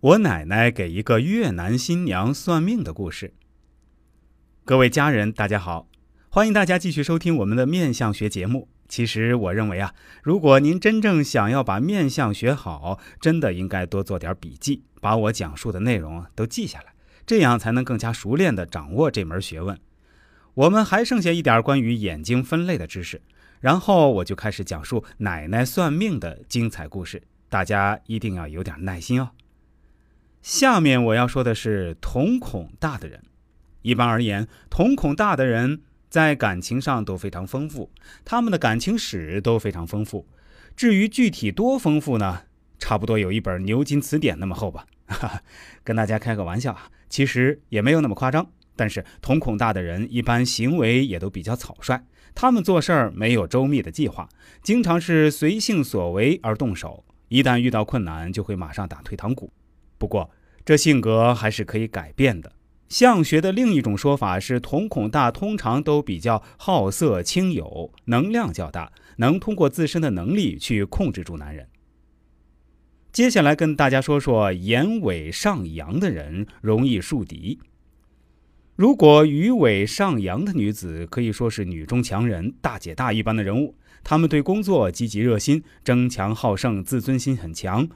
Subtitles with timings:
[0.00, 3.34] 我奶奶给一个越南新娘算命的故事。
[4.64, 5.88] 各位家人，大家好，
[6.30, 8.66] 欢迎大家继续收听我们的面相学节目。
[8.88, 16.94] 其实我认为啊，如果您真正想要把面相学好，真的应该多做点笔记，把我讲述的内容都记下来，
[17.26, 19.78] 这样才能更加熟练地掌握这门学问。
[20.54, 23.20] 我们还剩下一点关于眼睛分类的知识，
[23.60, 29.28] 然后我就开始讲述奶奶算命的精彩故事，大家一定要有点耐心哦。
[30.42, 33.22] 下面我要说的是瞳孔大的人。
[33.82, 37.90] 一般而言，瞳孔大的人在感情上都非常丰富，
[38.24, 40.26] 他们的感情史都非常丰富。
[40.74, 42.42] 至于具体多丰富呢？
[42.78, 44.86] 差不多有一本牛津词典那么厚吧。
[45.06, 45.42] 哈哈，
[45.84, 48.50] 跟大家开个玩笑啊，其实也没有那么夸张。
[48.74, 52.02] 但是瞳孔大的人一般行为也都比较草率，
[52.34, 54.26] 他们做事儿没有周密的计划，
[54.62, 59.52] 经常是随性所为而动手，一旦遇到困难就会马上打退堂鼓。
[60.00, 60.30] 不过，
[60.64, 62.50] 这性格还是可以改变的。
[62.88, 71.68] 相学的另一种说法是，瞳孔大通常都比较好色轻友，能量较大，能通过自身的能力去控制住男人。
[73.12, 77.60] 接下来跟大家说说眼尾上扬的人容易树敌。
[78.76, 83.76] 如果鱼尾上扬的女子，可以说是女中强人、大姐大一般的人物。
[84.02, 87.86] 她们对工作积极热心，争强好胜，自尊心很强。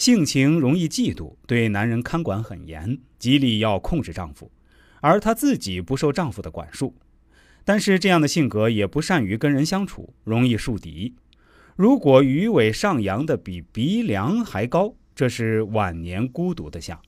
[0.00, 4.50] 性情容易嫉妒，对男人看管很严，极力要控制丈夫，
[5.02, 6.94] 而她自己不受丈夫的管束。
[7.66, 11.14] 但是这样的性格也不善于跟人相处，容易树敌。
[11.76, 16.98] 如果鱼尾上扬的比鼻梁还高，这是晚年孤独的象。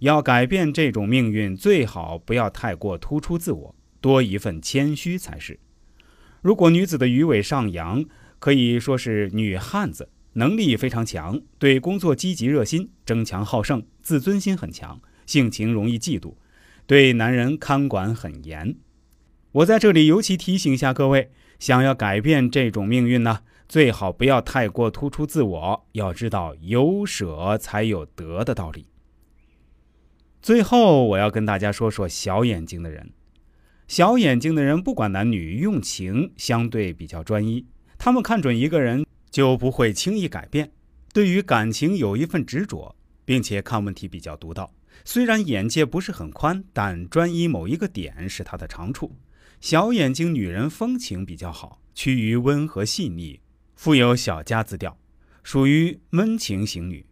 [0.00, 5.58] 要改变这种命运，最好不要太过突出自我，多一份谦虚才是。
[6.42, 8.04] 如果女子的鱼尾上扬，
[8.38, 10.10] 可以说是女汉子。
[10.34, 16.34] 能力非常强，对工作积极热心，争强好胜，自尊心很强，性情容易嫉妒，
[16.86, 18.76] 对男人看管很严。
[19.52, 28.88] 我在这里尤其提醒一下各位，想要改变这种命运呢，最好不要太过突出自我，要知道有舍才有得的道理。
[30.42, 33.12] 最后，我要跟大家说说小眼睛的人。
[33.86, 37.64] 小眼睛的人不管男女，用情相对比较专一，
[37.96, 39.06] 他们看准一个人。
[39.34, 40.70] 就不会轻易改变，
[41.12, 44.72] 对于感情有一份执着，并且看问题比较独到。
[45.04, 49.16] 虽然眼界不是很宽，但专一某一个点是他的长处。
[49.60, 53.40] 小眼睛女人风情比较好，趋于温和细腻，
[53.74, 54.96] 富有小家子调，
[55.42, 57.04] 属于闷情型女。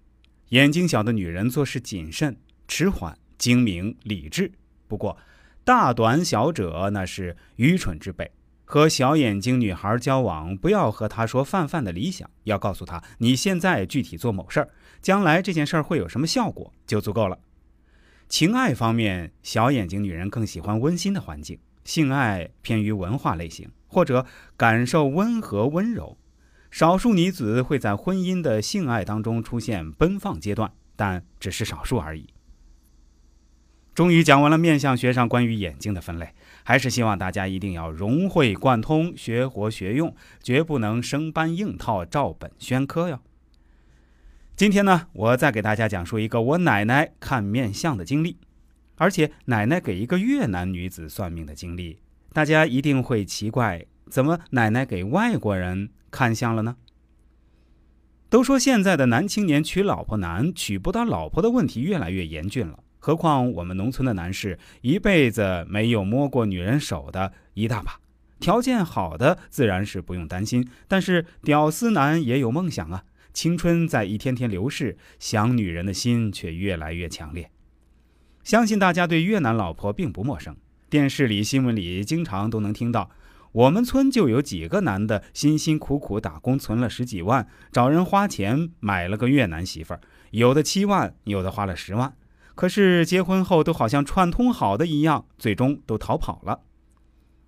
[0.51, 2.37] 眼睛小的女人做事谨慎、
[2.69, 4.53] 迟缓、精明、理智。
[4.87, 5.19] 不过，
[5.65, 8.31] 大短小者那是愚蠢之辈。
[8.73, 14.71] 和小眼睛女孩交往，不要和她说泛泛的理想，要告诉她你现在具体做某事儿，
[15.03, 17.39] 将来这件事儿会有什么效果就足够了。
[18.31, 24.25] 情爱方面，小眼睛女人更喜欢温馨的环境，性爱偏于文化类型，或者
[24.57, 26.17] 感受温和温柔。
[26.71, 32.27] 少数女子会在婚姻的性爱当中出现奔放阶段，但只是少数而已。
[33.95, 36.35] 终于讲完了面相学上关于眼睛的分类。
[36.65, 43.21] 还是希望大家一定要融会贯通，学活学用，绝不能生搬硬套，照本宣科哟。
[44.55, 48.37] 今天呢，我再给大家讲述一个我奶奶看面相的经历，
[48.95, 51.99] 而且奶奶给一个越南女子算命的经历。
[52.33, 56.77] 大家一定会奇怪，怎么奶奶给外国人看相了呢？
[58.31, 62.79] 都说现在的男青年娶老婆难，娶不到老婆的问题越来越严峻了。
[63.05, 67.99] 何况我们农村的男士一辈子没有摸过女人手的一大把，
[68.39, 70.69] 条件好的自然是不用担心。
[70.87, 73.03] 但是屌丝男也有梦想啊，
[73.33, 77.51] 青春在一天天流逝，想女人的心却越来越强烈。
[78.45, 80.57] 相信大家对越南老婆并不陌生，
[80.89, 83.11] 电视里、新闻里经常都能听到。
[83.51, 92.15] 我们村就有几个男的辛辛苦苦打工存了十几万，找人花钱买了个越南媳妇儿，有的七万，有的花了十万。
[92.55, 96.61] 可是结婚后都好像串通好的一样，最终都逃跑了。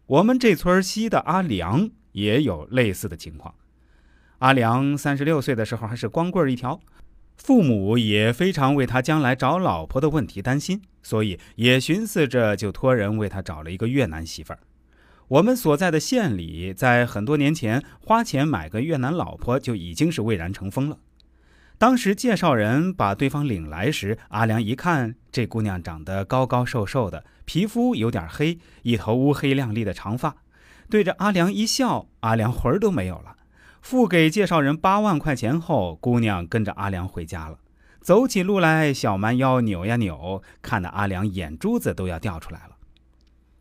[0.06, 3.54] 我们这村西的阿良也有类似的情况。
[4.38, 6.80] 阿良三十六岁的时候还是光棍一条，
[7.36, 14.58] 父母也非常为他将来找老婆的问题担心，所以也寻思着就托人为他找了一个越南媳妇儿。
[15.28, 20.98] 我们所在的县里，在很多年前花钱买个越南老婆就已经是蔚然成风了。
[21.84, 30.36] 当时介绍人把对方领来时，阿良一看这姑娘长得高高瘦瘦的，皮肤有点黑，一头乌黑亮丽的长发，
[30.88, 33.36] 对着阿良一笑，阿良魂儿都没有了。
[33.82, 37.58] 付给介绍人八万块钱后，姑娘跟着阿良回家了。
[38.00, 42.76] 走起路来小蛮腰扭呀扭，看得阿良眼珠子都要掉出来了。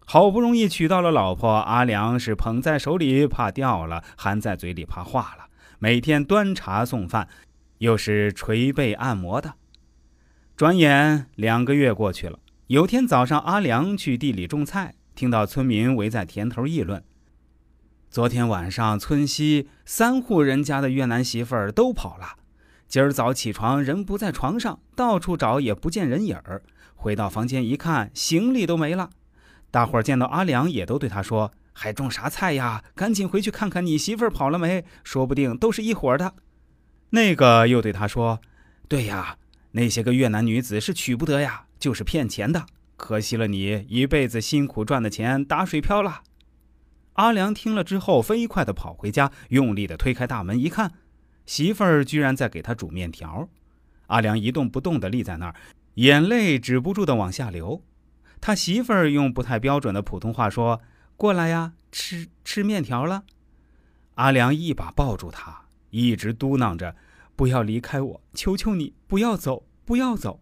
[0.06, 5.48] 好不容易娶到了老婆，阿良是捧在手里怕掉了，含在嘴里怕化了。
[5.80, 7.28] 每天端茶送饭，
[7.80, 9.56] 又是捶背按摩的。
[10.56, 17.04] 转眼两个月过去了，有天早上，阿良去地里种菜，听到村民围在田头议论：
[18.10, 22.38] 昨天晚上村西三户人家的越南媳妇儿都跑了，
[22.88, 26.62] 今儿早起床人不在床上，到处找也不见人影儿。
[26.96, 29.10] 回到房间一看，行李都没了。
[29.72, 32.84] 大伙儿见到阿良，也都对他说：“还种啥菜呀？
[32.94, 34.86] 赶紧回去看看你媳妇儿跑了没？
[35.04, 36.36] 说不定都是一伙的。”
[37.16, 38.42] 那个又对他说
[38.90, 39.38] ：“对呀，
[39.74, 42.66] 那些个越南女子是娶不得呀，就是骗钱的。
[42.98, 46.24] 可惜了你一辈子辛苦赚的钱打水漂了。”
[47.14, 50.94] 阿良听了之后，飞快地跑回家，用力地推开大门，一看，
[51.46, 53.48] 媳妇儿居然在给他煮面条。
[54.08, 55.56] 阿良一动不动地立在那儿，
[55.94, 57.84] 眼泪止不住地往下流。
[58.42, 60.82] 他媳妇儿用不太标准的普通话说
[61.16, 63.26] ：“过来呀，吃吃面条了。”
[64.16, 65.63] 阿良一把抱住他，
[65.94, 66.96] 一直嘟囔着
[67.38, 70.42] ：“不要离开我，求求你，不要走，不要走。”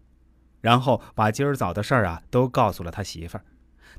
[0.62, 3.44] 然后把今儿早的事儿啊都告诉了他媳妇儿。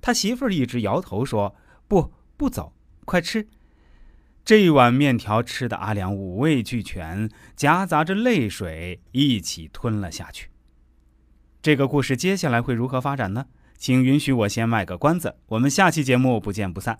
[0.02, 1.56] 他媳妇儿一直摇头说
[1.88, 2.74] ：“不，不走，
[3.06, 3.48] 快吃。”
[4.44, 10.50] 这碗面条吃的阿良五味俱全，夹杂着泪水一起吞了下去。
[11.62, 13.46] 这个故事接下来会如何发展呢？
[13.78, 17.00] 请允许我先卖个关子，我们下期节目不见不散。